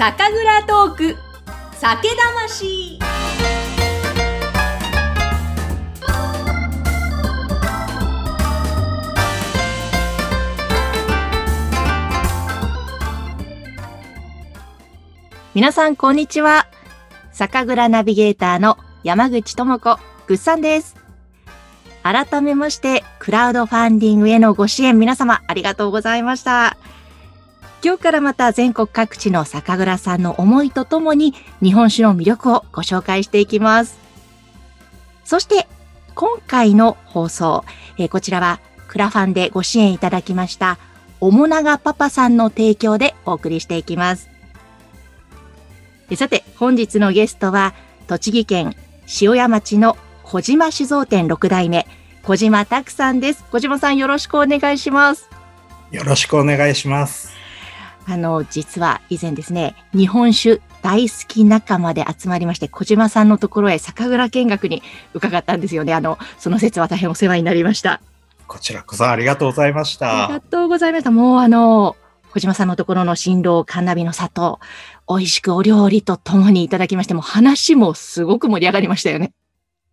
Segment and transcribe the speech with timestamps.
[0.00, 1.16] 酒蔵トーク
[1.74, 2.98] 酒魂
[15.52, 16.66] 皆さん、こんにちは。
[17.30, 20.96] 酒蔵ナビゲーターの山口智子、ぐっさんです。
[22.02, 26.78] 改めまして、クラウドファンディングへのご支援皆様ありがとうございました。
[27.82, 33.98] 今日からまた全国各地の酒蔵さんの思いとともに日本酒の魅力をご紹介していきます。
[35.24, 35.66] そして、
[36.14, 37.64] 今回の放送、
[37.96, 40.78] えーこちらはクラファンでご支援いただきました、
[41.20, 44.28] おもながパパさんの提供でお送りしていきます。
[46.16, 47.72] さて、本日のゲストは、
[48.08, 48.74] 栃木県
[49.20, 51.86] 塩谷町の小島酒造店6代目、
[52.24, 53.44] 小島拓さんです。
[53.50, 55.30] 小島さんよろしくお願いします。
[55.90, 57.39] よろしくお願いします。
[58.06, 64.82] あの、実は以前ですね、日本酒大好き仲間で集まりまして、小島さんのところへ酒蔵見学に
[65.14, 65.94] 伺ったんですよね。
[65.94, 68.00] あの、その説は大変お世話になりました。
[68.46, 70.46] こちらこそありがとうございましありがた。
[70.48, 71.10] とうございました。
[71.10, 71.96] もうあの、
[72.32, 74.58] 小島さんのところの新郎カンナビの里、
[75.08, 79.32] 美味しくお料理とともにいただきまして、もう話もすごく盛り上がりましたよね。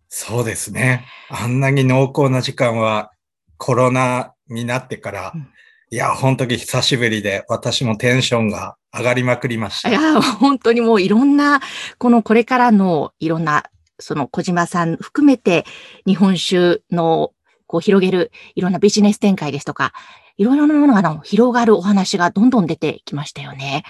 [0.08, 1.04] そうですね。
[1.28, 3.12] あんなに濃厚な時間は
[3.58, 5.48] コロナになってから、うん
[5.90, 9.88] いや、本当に久しぶりで私もテンションが上がりまくりました。
[9.88, 11.60] いや、本当にもういろんな、
[11.98, 13.64] このこれからのいろんな、
[13.98, 15.64] その小島さん含めて
[16.06, 17.32] 日本酒の
[17.66, 19.92] こう広げるいろんなビジネス展開ですとか、
[20.36, 23.84] いろいろなものがあの広がるお話がどんどん出てきましたよね。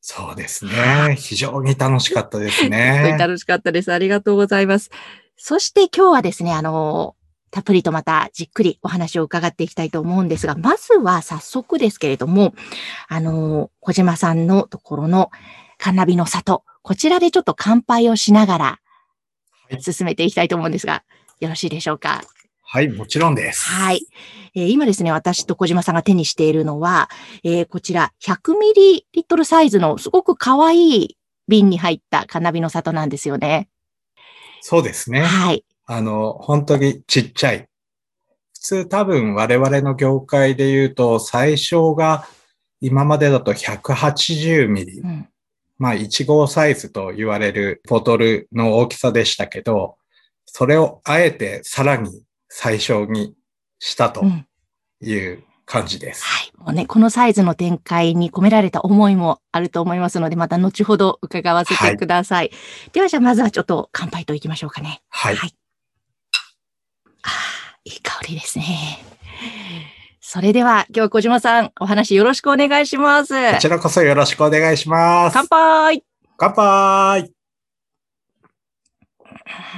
[0.00, 1.16] そうですね。
[1.18, 3.16] 非常に楽しかったです本当にね。
[3.18, 3.92] 楽しかったです。
[3.92, 4.90] ありがとうございます。
[5.36, 7.14] そして今日はですね、あの、
[7.50, 12.54] たっぷりとまたじっくりお話を伺っていきたいと思うんですが、まずは早速ですけれども、
[13.08, 15.30] あの、小島さんのところの
[15.78, 18.64] カンナビの里、こちらでちょっと乾杯をしながら
[19.68, 21.04] はい進めていきたいと思うんですが、
[21.40, 22.22] よろしいでしょうか？
[22.62, 23.64] はい、もちろんです。
[23.64, 24.06] はい。
[24.54, 27.10] えー今ですね、私と小島さんが手にしているのは、
[27.44, 31.16] えーこちら100ミリリットルサイズのすごく可愛い
[31.48, 33.68] 瓶に入ったカンナビの里なんですよね。
[34.60, 35.22] そうですね。
[35.22, 35.64] はい。
[35.92, 37.68] あの、本当にちっちゃい。
[38.54, 42.28] 普通多分我々の業界で言うと最小が
[42.80, 45.06] 今までだと180ミリう。
[45.06, 45.28] ん。
[45.78, 49.96] まあ、1号サイズと言われるボトルの大きさでしたけど、
[50.46, 53.34] それをあえてさらに最小に
[53.80, 54.46] したとうん。
[55.02, 56.22] いう感じです。
[56.24, 56.52] はい。
[56.56, 62.52] もうね、このサイズの展開に込められた思いもあると思いますので、また後ほど伺わせてください。
[62.92, 65.02] では、じゃあまずはちょっと乾杯といきましょうかね。
[65.08, 65.34] はい。
[65.34, 65.54] はい。
[67.84, 68.98] いい香りですね。
[70.20, 73.34] それでは、今日は小島さん、お話よろしくお願いします。
[73.54, 75.34] こちらこそよろしくお願いします。
[75.34, 76.04] 乾杯
[76.36, 77.32] 乾杯う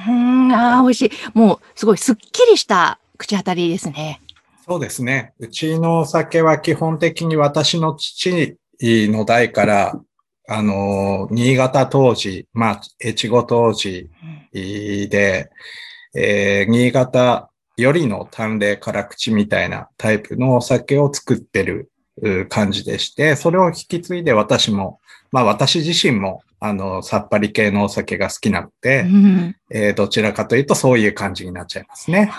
[0.08, 1.10] ーん、ああ、美味しい。
[1.32, 4.20] もう、すごいすっきりした口当たりですね。
[4.66, 5.32] そうですね。
[5.38, 10.00] うちのお酒は基本的に私の父の代から、
[10.48, 14.10] あの、新潟当時、まあ、越後当時
[14.52, 15.50] で、
[16.16, 21.90] えー新潟よりの淡麗辛口みたいなタイプのお酒を作ってる
[22.22, 25.00] う感じでして、それを引き継いで私も、
[25.30, 32.30] まあ私自身も、あの、さっぱり系のお酒が好きなので、うんえーどちらかというとそういう感じになっちゃいますね。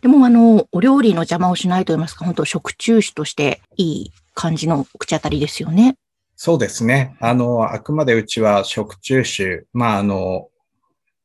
[0.00, 5.96] でも、あの、お料理の邪魔をしないと言いますか、本当食中酒としていい感じの口当たりですよね。
[6.34, 7.16] そうですね。
[7.20, 9.64] あの、あくまでうちは食中酒。
[9.72, 10.48] まあ、あの、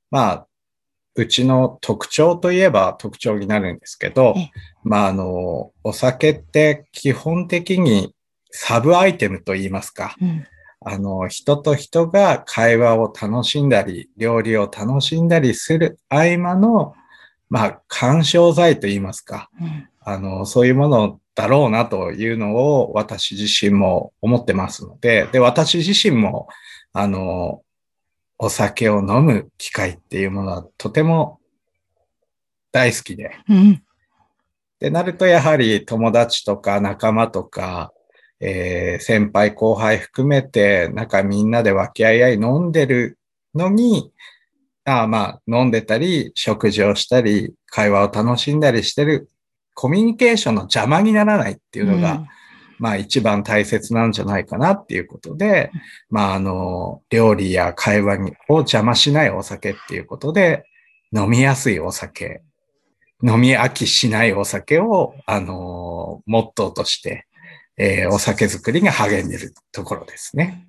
[0.09, 0.47] まあ、
[1.21, 4.51] うちの特徴といえば特徴になるんですけどええ、
[4.83, 8.13] まあ、あの、お酒って基本的に
[8.49, 10.15] サブアイテムと言いますか。
[10.21, 10.45] うん。
[10.83, 16.95] あの、人と人が会話を楽しんだり、料理を楽しんだりする合間の、
[17.49, 19.49] まあ、干渉剤と言いますか。
[19.61, 26.47] うんあの、そういうものだろうなというのを私自身も思ってますので、で、私自身も、
[26.91, 27.61] あの、
[28.43, 31.39] お酒を飲む機会っていうものはとても
[32.71, 33.37] 大好きで。
[33.47, 33.83] うん。
[34.79, 37.93] で、なるとやはり友達とか仲間とか、
[38.39, 43.19] えー先輩後輩含めて、なんかみんなで分け合い合い飲んでる
[43.53, 44.11] のに、
[44.85, 49.29] ああまあ飲んでたり、食事をしたり、会話を楽しんだりしてる、
[49.75, 52.25] コミュニケーションの邪魔にならないっていうのが、
[52.81, 55.71] まあ一番大切なんじゃないかなっていうことで、
[56.09, 60.65] まああの、料理や会話にを邪魔しないお酒っていうことで、
[61.15, 62.41] 飲みやすいお酒、
[63.23, 67.27] 飲み飽きしないお酒を、あの、モットーとして、
[67.77, 70.65] えーお酒作りが励んでるところですね。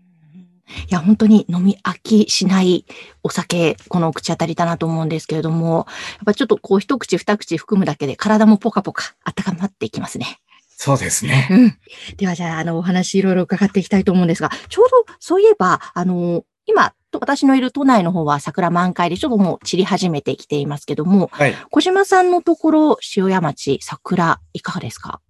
[0.90, 2.84] いや、本当に飲み飽きしない
[3.22, 5.86] お酒、この口当たりだなと思うんですけれども、
[6.16, 10.41] やっぱちょっとこう一口二口含むだけで体もポカポカ温まっていきますね。
[10.84, 11.46] そうですね。
[11.48, 11.78] うん。
[12.16, 21.54] ではじゃあ、あの、お話いろいろ伺っていきたいと思うんですが、ちょうどそういえば、あの、今、私のいる都内の方は桜満開でちょっともう散り始めてきていますけども、はい。
[21.70, 25.20] 小島さんのところ、塩谷町、桜、いかがですか？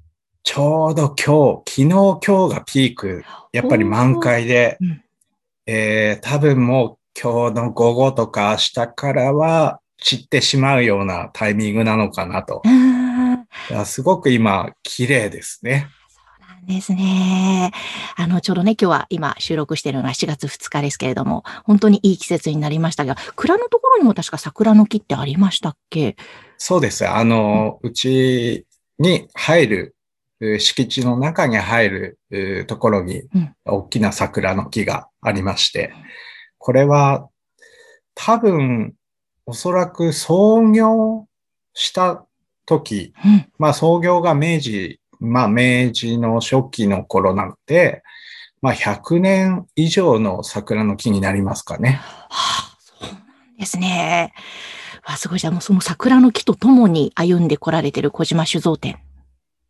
[0.43, 3.23] ちょうど今日、昨日今日がピーク、
[3.53, 5.03] やっぱり満開で、うん
[5.67, 12.69] えー、多分もう今日の午後とか明日からは散ってしまうようなタイミングなのかなとう。
[12.69, 12.92] ーん。
[13.85, 15.89] すごく今、綺麗ですね。
[16.41, 17.73] なんですね。
[18.17, 26.17] あの、ちょうどね、今日は今収録しているのが7月2日ですけれども、本当にいい季節になりましたが、蔵のところにも確か桜の木ってありましたっけ？
[26.59, 27.09] そうです。
[27.09, 28.67] あの、うち
[28.99, 29.97] に入る、
[30.41, 35.93] う敷地の中に入るうところにうん、大きな桜の木がありまして、
[36.59, 37.29] これは
[38.15, 38.95] 多分、
[39.47, 41.27] おそらく創業
[41.75, 42.27] した
[42.81, 43.47] 時、うん。
[43.59, 48.03] まあ創業が明治、まあ明治の初期の頃なので、
[48.61, 52.01] まあ100年以上の桜の木になりますかね。
[52.03, 54.33] はあ、そうなんですね。
[55.07, 55.39] わあ、すごい。
[55.39, 58.99] じゃあもうその桜の木とともに歩んでこられてる小島酒造店。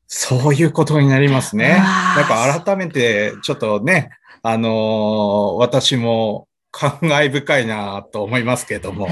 [0.06, 1.78] そういうことになりますね。
[1.78, 4.10] なんか改めてちょっとね、
[4.42, 9.06] あのー私も感慨深いなと思いますけれども。
[9.06, 9.10] い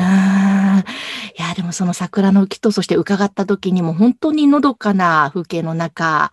[1.41, 6.33] や、でもその桜の木と、そして伺った時にも本当にのどかな風景の中、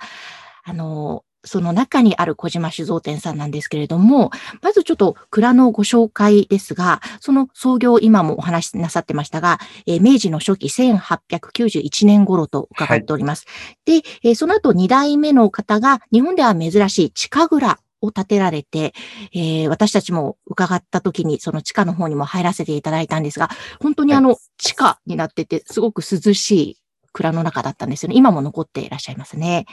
[0.64, 4.32] あの、その中にある小島酒造店さんなんですけれども、
[4.62, 13.46] まずちょっと蔵のご紹介ですが、その創業今もお話しなさってましたが、えー明治の初期1891年頃と伺っております。
[13.86, 18.94] で、えーその後2代目の方が日本では珍しい地下蔵を建てられて、
[19.34, 23.50] えー私たちも伺った時にその地下の方にも入らせていただいたんですが、
[23.80, 26.78] 本当にあの地下になっててすごく涼しい
[27.14, 28.16] 蔵の中だったんですよね。
[28.16, 29.66] 今も残っていらっしゃいますね。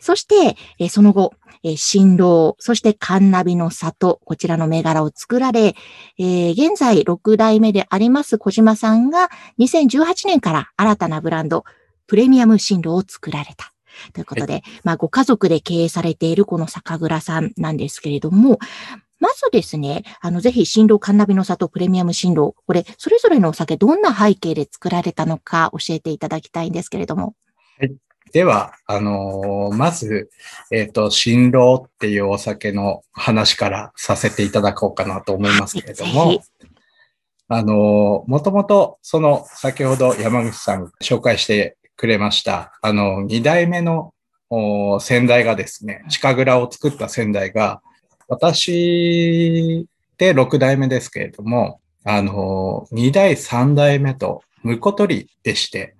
[0.00, 1.32] そして、えーその後、
[1.64, 5.74] えー新郎、そしてカンナビの里、こちらの銘柄を作られ、
[6.18, 11.64] えー現在6代目であります小島さんが2018年から新たなブランド、
[12.06, 13.72] プレミアム新郎を作られた。
[14.12, 18.58] ということで、まあ、ご家族で経営されているこの酒蔵さんなんですけれども、
[19.20, 27.34] まずですね、あの、ぜひ、新郎カンナビの里プレミアム新郎、これ、それぞれのお酒、どんな背景で作られたのか教えていただきたいんですけれども。
[28.32, 30.30] では、あのーまず、
[30.70, 36.42] えっ、と、新郎っていうお酒の話からさせていただこうかなと思いますけれどはも
[37.48, 44.14] あのーもともと、その、先ほど山口さん紹介してくれました、あの、二代目の
[44.48, 47.82] お先代がですね、地下蔵を作った先代が、
[48.26, 49.86] 私
[50.16, 55.94] で六代目ですけれども、あのー二代、三代目と婿取りでして、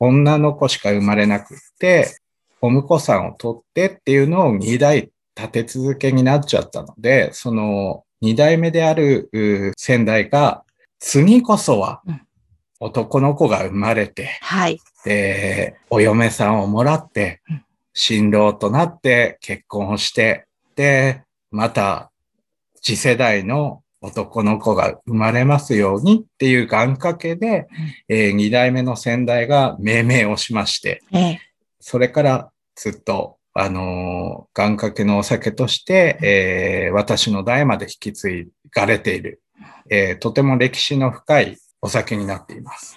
[0.00, 2.16] 女の子しか生まれなくって、
[2.60, 10.64] お婿さんを取ってっていうのを二代立て続けになっちゃったので、その二代目であるう先代が、
[10.98, 12.20] 次こそはうん。
[12.82, 14.80] 男の子が生まれて、はい。
[15.04, 22.10] で、お嫁さんをもらってうん、新郎となって結婚をして、で、また
[22.82, 27.68] 次世代の男の子が生まれますようにっていう願掛けで、
[28.08, 31.40] えー二代目の先代が命名をしまして、ええ。
[31.80, 39.42] それからずっと、あのー願掛けのお酒として、えー私の代まで引き継がれている、
[39.90, 42.96] えーとても歴史の深いお酒になっています。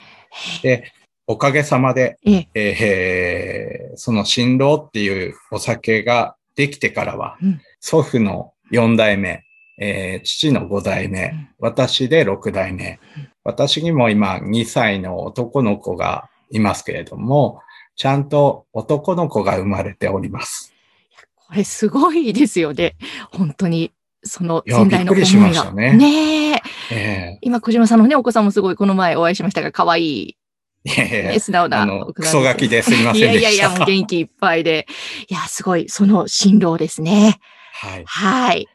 [0.61, 0.93] で、
[1.27, 9.43] おかげさまで、えええーその新郎っていうお酒ができてからは、うん祖父の4代目、
[9.79, 12.99] えー父の5代目、うん私で6代目、
[13.43, 17.59] 私にも今2歳の男の子がいますけれども、
[17.95, 20.73] ちゃんと男の子が生まれております。
[21.35, 22.95] これすごいですよね。
[23.31, 23.91] 本当に、
[24.23, 25.65] その先代の思いびっくりしましが。
[25.65, 26.61] たねねえ。
[26.91, 30.42] え今、小島さんのね、お子さんもすごい、この前お会いしましたが、可愛い、え
[30.85, 33.31] いやいやいね、や素直なあの、クソガキですいませんでした。
[33.31, 34.85] いやいやいや、もう元気いっぱいで。
[35.29, 37.39] いや、すごい、その新郎ですね。
[37.73, 38.03] はい。
[38.05, 38.67] はい。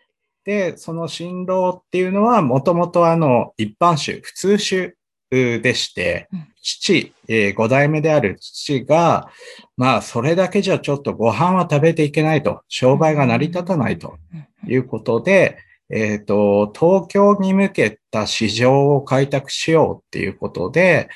[0.45, 4.95] で、その新郎っていうのは、もともとあの、一般種、普通種
[5.31, 9.29] うでしてうん、父、えー五代目である父が、
[9.77, 15.59] まあ、それだけじゃちょっとご飯は食べていけないと、商売が成り立たないとうんいうことで、
[15.91, 21.09] えっ、と、東京に向けた市場を開拓しようっていうことで、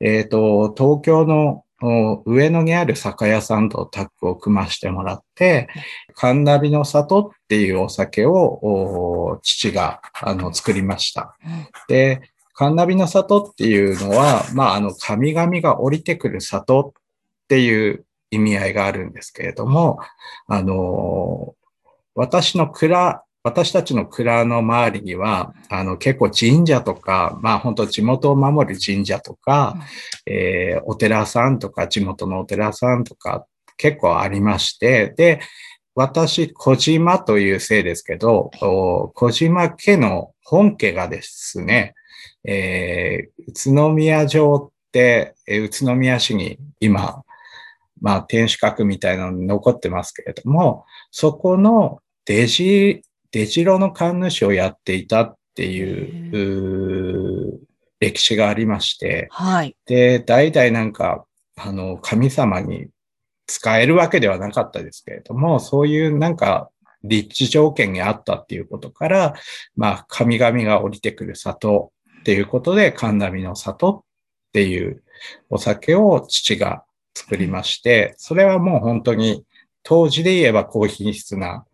[0.00, 5.68] えっ、と、東京のお上野にある酒屋さんとタッグを組ましてもらって、
[6.14, 11.36] カンナビの里っていうお酒をお父があの作りました。
[11.88, 12.20] で、
[12.52, 17.02] カンナビの里っていうのは、まあ、あの、神々が降りてくる里っ
[17.48, 19.98] ていう意味合いがあるんですけれども、
[20.46, 21.54] あの、
[22.14, 29.76] 私の蔵、私たちの蔵の周りには、あの、結構神社とか、まあ本当地元を守る神社とか、
[30.26, 33.46] えーお寺さんとか、地元のお寺さんとか、
[33.78, 35.40] 結構ありまして、で、
[35.94, 41.94] 私、小島という姓ですけど、お小島家の本家がですね、
[42.44, 47.22] えー宇都宮城って、えー宇都宮市に今、
[48.02, 57.60] まあ、天守閣みたいなの残ってますけれども、そこの出じ、出城の神主をやっていたっていう、
[58.00, 59.76] 歴史がありまして、はい。
[59.86, 62.88] で、代々なんか、あの、神様に
[63.46, 66.70] 使えるわけではなかったですけれども、そういうなんか、
[67.02, 69.34] 立地条件にあったっていうことから、
[69.74, 74.02] まあ、神々が降りてくる里っていうことで、神波の里っ
[74.52, 75.02] ていう
[75.48, 76.84] お酒を父が
[77.14, 79.44] 作りまして、それはもう本当に
[79.82, 81.64] 当時で言えば高品質な、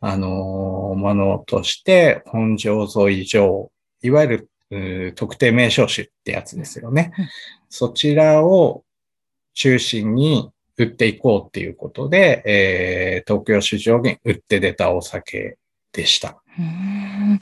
[0.00, 3.70] あのーものとして、本醸造以上、
[4.02, 7.12] いわゆる特定名称種ってやつですよね。
[7.18, 7.28] うん
[7.70, 8.84] そちらを
[9.54, 15.58] 中心に売っていこうっていうことで、えー東京市場に売って出たお酒
[15.92, 16.40] でした。
[16.58, 16.64] うん。
[16.64, 17.38] い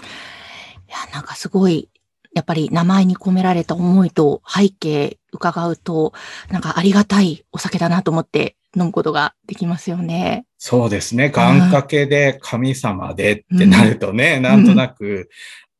[0.90, 1.90] や、なんかすごい、
[2.34, 6.14] やっぱり名前に込められた思いと背景伺うと、
[6.50, 10.46] なんかありがたいお酒だなと思って飲むことができますよね。
[10.64, 11.28] そうですね。
[11.28, 15.28] 願掛けで神様でってなるとね、なんとなく、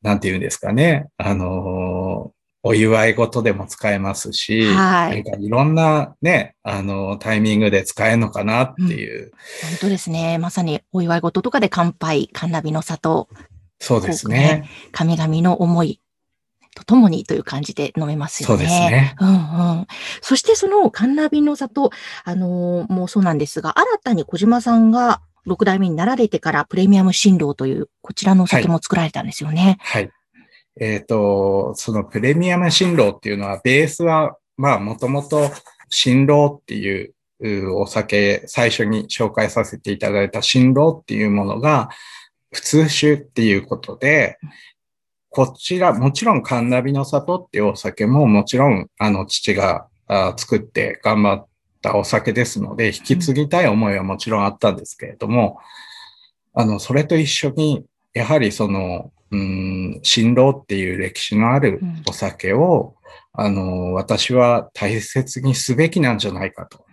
[0.03, 1.07] なんて言うんですかね。
[1.17, 9.31] あのーお祝い事でも使えますし、はいなんかいろんなね、あのータイミングで使えるのかなっていう。
[9.63, 10.39] 本当ですね。
[10.39, 13.29] まさにお祝い事とかで乾杯、カンナビの里、
[13.79, 14.69] そうですね。
[14.91, 16.01] 神々の思い
[16.75, 18.55] とともにという感じで飲めますよね。
[18.55, 19.15] そうですね。
[19.21, 19.33] うんう
[19.83, 19.87] ん。
[20.21, 21.91] そしてそのカンナビの里、
[22.25, 29.79] あのーもうそうなんですが、新たに小島さんが6代目になられてからプレミアム新郎という、こちらのお酒も作られたんですよね。
[29.81, 30.11] はい。
[30.81, 35.51] えっ、と、そのプレミアム新郎っていうのは、ベースは、まあ、もともと
[35.91, 41.91] 新郎っていううお酒、最初に紹介させていただいた新郎っていうものが、
[42.53, 44.39] 普通酒っていうことで、
[45.33, 51.47] こちら、もちろんカンナビの里っていうお酒ももちろん、あの、父があ作って頑張っ
[51.81, 55.59] たお酒ですので、引き継ぎたい思いはもちろんあったんですけれども、
[56.53, 62.95] あの、それと一緒に、やはりその、うん、新郎っていう歴史のあるお酒を、
[63.33, 66.85] あの、私は大切にすべきなんじゃないかと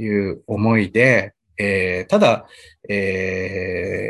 [0.00, 2.46] いう思いで、えーただ、
[2.88, 4.00] えー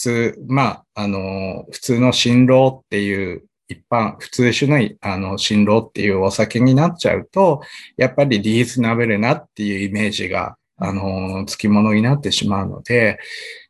[0.00, 7.62] 通、まあ、あの、普通の新郎っていう一般、普通種のあの新郎っていうお酒になっちゃうと、
[7.96, 13.18] やっぱりリーズナブルなっていうイメージが、あの、つきものになってしまうので、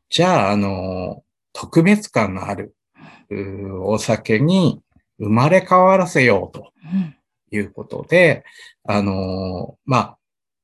[0.09, 1.23] じゃあ、あの、
[1.53, 2.75] 特別感のある
[3.83, 4.81] お酒に
[5.19, 7.15] 生まれ変わらせようとうん
[7.53, 8.45] いうことで、
[8.85, 10.19] あのまあ、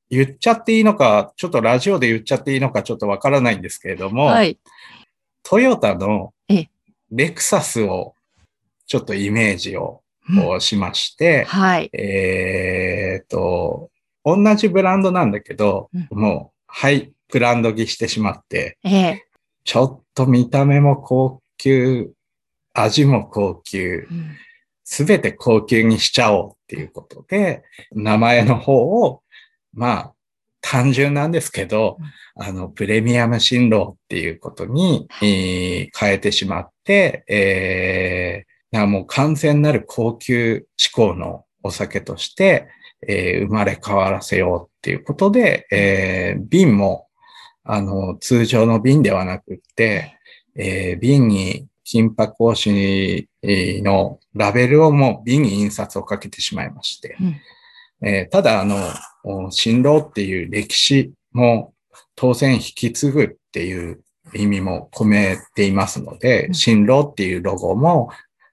[0.09, 4.57] 言っちゃっていいのか、ちょっとラジオで言っちゃっていいのかちょっとわからないんですけれども、はい。
[5.49, 6.69] トヨタのええ。
[7.09, 8.15] レクサスを
[8.85, 10.01] ちょっとイメージを
[10.59, 11.89] しまして、はい。
[11.93, 13.89] えっと、
[14.25, 16.19] 同じブランドなんだけど、うん。
[16.19, 19.25] もう、はい、ブランド着してしまって、ええ。
[19.63, 22.11] ちょっと見た目も高級、
[22.73, 24.35] 味も高級、うん。
[24.83, 27.63] すべて高級にしちゃおうっていうことで、
[27.93, 29.23] 名前の方を、
[29.71, 30.13] まあ、
[30.69, 31.97] 単純なんですけど、
[32.35, 42.67] あの、プレミアム新郎っていうことに、えー変えてしまって、えー、もう完全なる高級志向のお酒として、
[43.07, 47.07] えー生まれ変わらせようっていうことで、えー瓶も、
[47.63, 50.17] あの、通常の瓶ではなくって、
[50.57, 57.35] えー瓶に金箔押しのラベルをもう瓶に印刷をかけてしまいまして、うん
[58.01, 58.77] えーただ、あの、
[59.23, 61.73] お新郎っていう歴史も
[62.15, 64.01] 当然引き継ぐっていう
[64.33, 66.53] 意味も込めていますので、うん。
[66.53, 68.09] 新郎っていうロゴも、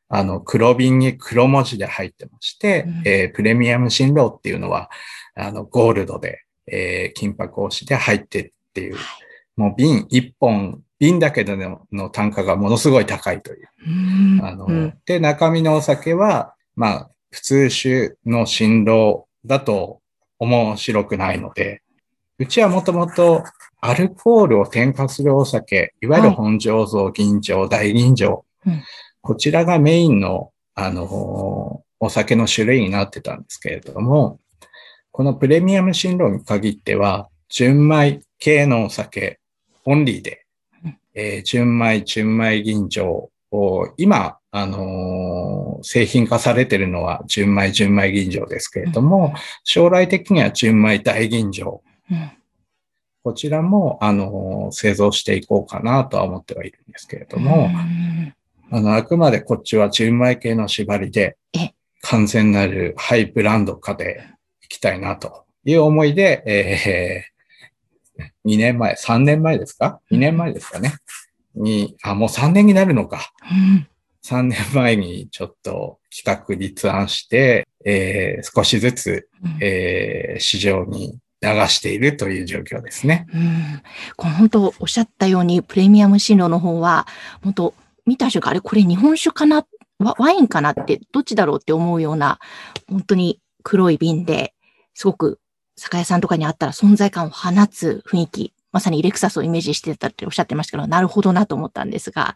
[0.09, 3.03] あの、黒瓶に黒文字で入ってまして、うん。
[3.07, 4.91] えープレミアム新郎っていうのは、
[5.35, 8.97] あの、ゴールドで、えー金箔押しで入ってっていう、
[9.57, 13.69] もう瓶一本、瓶だけでのの単価がものすごい高いという。
[13.87, 14.45] うん。
[14.45, 14.99] あの、うん。
[15.07, 20.01] で、中身のお酒は、まあ、普通酒の新郎だと、
[20.39, 21.83] 面白くないので、
[22.39, 23.45] うちはもともと
[23.81, 28.83] アルコールを添加するお酒、いわゆる本醸造、吟醸、大吟醸、うん。
[29.21, 34.41] こちらがメインの、あの、お酒の種類になってたんですけれども、
[35.13, 39.39] このプレミアム新郎に限っては、純米系のお酒
[39.85, 40.45] オンリーで
[40.85, 49.35] うん、えー純米、純米吟醸を、今、あのー製品化されているのは純米、純米吟醸ですけれども、
[49.65, 51.81] 将来的には純米大吟醸、
[52.11, 52.31] うん
[53.25, 58.35] こちらも、あのー製造していこうかなとは思ってはいるんですけれども、うん
[58.71, 64.25] あの、あくまでこっちは純米系の縛りでえ、完全なるハイブランド化で
[64.63, 67.25] いきたいなという思いで、
[68.19, 70.95] えー、2年前、3年前ですか ?2 年前ですかね？
[71.57, 73.33] に、あ、もう3年になるのか。
[73.51, 73.89] うん
[74.25, 79.59] 3年前にちょっと企画立案して、えー少しずつ、うん。
[79.61, 83.27] えー市場に流しているという状況ですね。
[83.35, 83.83] うん。
[84.17, 87.07] この本当おっしゃったように、プレミアムシンロの方は、
[87.43, 87.75] 本当
[88.07, 89.67] 見た瞬間、あれ、これ日本酒かな？
[89.99, 92.39] ワワインかなって、どっちだろうって思うような、
[92.89, 94.55] 本当に黒い瓶で、
[94.95, 95.39] すごく
[95.77, 102.35] 酒屋さんとかにあったら存在感を放つ雰囲気、まさにレクサスをイメージしてたっておっしゃってましたけど、なるほどなと思ったんですが、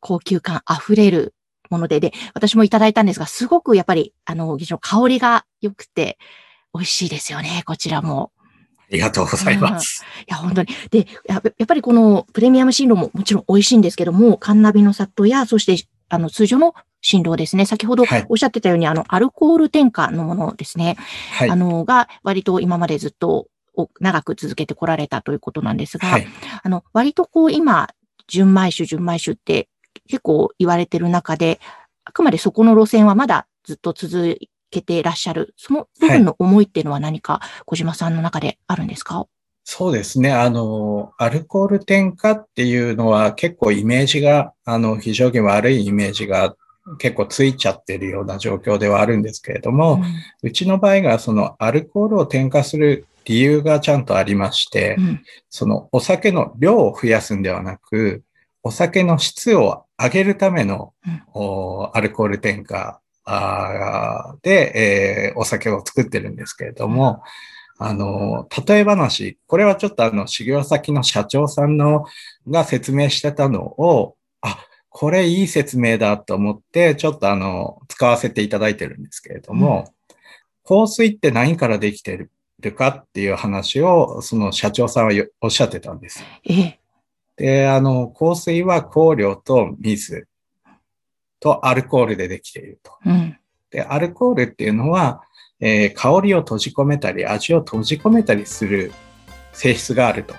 [0.00, 1.34] 高級感あふれる
[1.70, 6.18] もので、で、私もいただいたんですが、すごくやっぱり、あの、香りが良くて、
[6.74, 8.32] 美味しいですよね、こちらも。
[8.78, 10.04] ありがとうございます。
[10.20, 10.68] いや、本当に。
[10.90, 17.66] で、ややっぱりこのプレミアム新郎ももちろん美味しいんですけども、カンナビの里や、そして、あの、通常の新郎ですね。
[17.66, 20.96] 先ほどはいおっしゃってたように、あの、アルコール添加のものですね。
[21.32, 21.56] はいあ。
[21.56, 26.26] の、が、割と今までずっとお長く続けてこられたということなんですが、はい。
[26.62, 27.90] あの、割とこう、今、
[28.26, 29.68] 純米酒、純米酒って
[30.08, 31.60] 結構言われてる中で、
[32.04, 34.38] あくまでそこの路線はまだずっと続
[34.70, 35.54] けていらっしゃる。
[35.56, 39.26] その部分の思いっていうのは何か小島さんの中であるんですか、
[39.64, 40.32] そうですね。
[40.32, 46.56] あの、アルコール添加っていうのは結構イメージが、あの、非常に悪いイメージが
[46.96, 50.02] 結構ついちゃってるような状況ではあるんですけれども、
[50.42, 58.22] うちの場合がそのアルコールを添加する理由がちゃんとありまして、うんそのお酒の量を増やすんではなく、
[58.62, 63.00] お酒の質を上げるための、うんおアルコール添加
[64.42, 67.22] で、えーお酒を作ってるんですけれども、
[67.78, 72.06] あの、例え話、これはちょっとあの、修行先の社長さんの
[72.48, 74.58] が説明してたのを、あ、
[74.88, 79.92] これいい説明だと思って、ちょっとあの、使わせていただいてるんですけれども、
[80.66, 82.28] 香水って何からできて
[82.60, 86.24] るかっていう話を、その社長さんはよおっしゃってたんです。
[86.44, 86.78] ええ。
[87.38, 90.26] で、あの、香水は香料と水
[91.40, 92.92] とアルコールでできていると。
[93.06, 93.38] うん。
[93.70, 95.22] で、アルコールっていうのは、
[95.60, 98.92] えー香りを閉じ込めたり、味を閉じ込めたりする
[99.52, 100.34] 性質があると。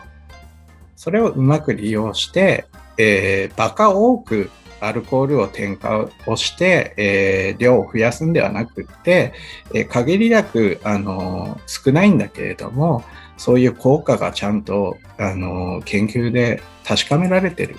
[0.96, 2.66] それをうまく利用して、
[2.98, 4.50] えーバカ多く
[4.82, 9.34] アルコールを添加をして、えー量を増やすんではなくって、
[9.74, 13.04] えー限りなく、あのー少ないんだけれども、
[13.40, 17.78] そういう効果がちゃんと、あのー研究で確かめられてる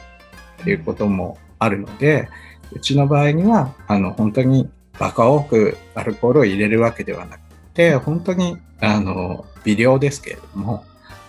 [0.62, 2.28] っていうこともあるので、
[2.72, 7.40] うちの場合には、あの、本当にバカ多くアルコールを入れるわけではなく
[7.74, 10.84] て、本当に、あの、微量ですけれども、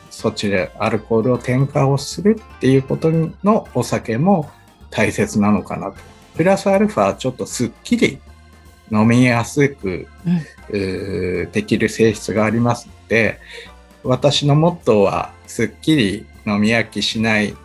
[0.10, 3.12] そちらアルコールを添加をするっていうこと
[3.44, 4.50] のお酒も
[4.92, 5.98] 大切なのかなと。
[6.36, 8.20] プラスアルファ、ちょっとすっきり
[8.92, 10.08] 飲みやすく、
[10.70, 13.40] うーできる性質がありますので、
[14.04, 17.56] 私のモットーは、すっきり飲み飽きしない、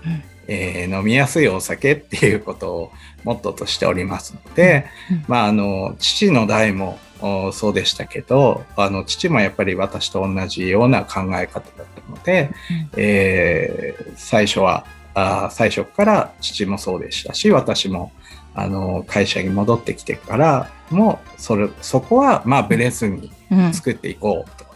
[0.49, 2.93] えー飲みやすいお酒っていうことを
[3.25, 5.25] モットーとしておりますので、うん。
[5.29, 12.51] まあ、あの、父の代もおそうでしたけど、あの、父もやっぱり私と同じような考え方だったので、
[12.97, 18.13] えー最初は、あー最初から父もそうでしたし、私も、
[18.55, 23.73] あの、会社に戻ってきてからも、それ、そこは、まあ、ブレずにうん。
[23.75, 24.67] 作っていこうと。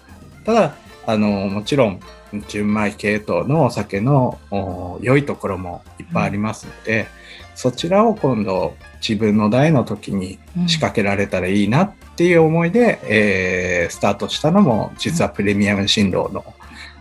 [0.44, 0.74] ただ、
[1.06, 2.00] あの、もちろん、
[2.48, 7.06] 純米系統のお酒のお良いところもいっぱいありますので、
[7.54, 8.74] そちらを今度
[9.06, 16.44] 自分の代の時に仕掛けられたらいいなっていう思いで、えースタートしたのも実はプレミアム新郎の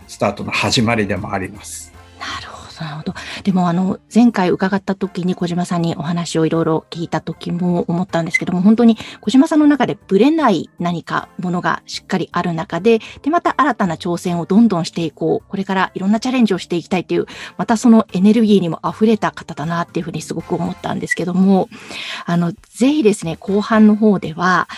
[0.08, 1.92] スタートの始まりでもあります。
[2.18, 3.14] なるほど、なるほど。
[3.44, 15.50] でも、あの、前回伺った時に小島さんにお話をいろいろ聞いた時も思ったんですけども、本当に小島さんの中でブレない何かものがしっかりある中で、で、また新たな挑戦をどんどんしていこう。
[15.50, 21.68] これからいろんなチャレンジをしていきたいっていう、またそのエネルギーにも溢れた方だなっていうふうにすごく思ったんですけども、
[22.24, 24.68] あの、ぜひですね、後半の方では、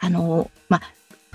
[0.00, 0.82] あの、まあ、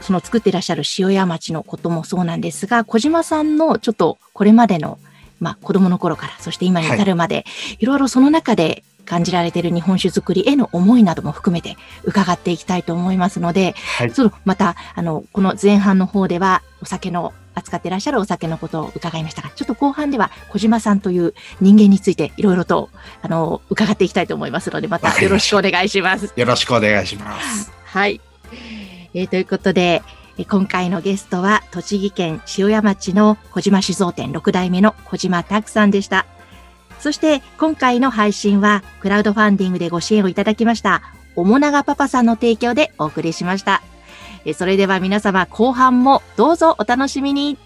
[0.02, 5.00] その作ってらっしゃる塩屋町のこともそうなんですが、小島さんのちょっとこれまでの、
[5.44, 7.46] まあ、子供の頃から、そして今に至るまで、
[7.80, 11.76] い、ろいろその中で感じられている日本酒作りへの思いなども含めて
[12.06, 14.12] 伺っていきたいと思いますので、はい。
[14.12, 22.90] そのまた、あの、この前半の方では、お酒の、扱っていらっしゃるお酒のことを伺いましたが、ちょっと後半では小島さんという人間についていろいろと、
[23.22, 26.34] あの、伺っていきたいと思いますので、またよろしくお願いします。
[26.36, 27.72] よろしくお願いします。
[27.86, 28.22] はい。
[29.14, 36.26] えーということで、えー今回のゲストは、栃木県塩谷町の小島酒造店6代目の小島拓さんでした。
[37.00, 41.04] そして、今回の配信は、クラウドファンディングでご支援をいただきました、
[41.36, 43.84] おもながパパさんの提供でお送りしました。
[44.56, 47.58] それでは皆様、後半もどうぞお楽しみに。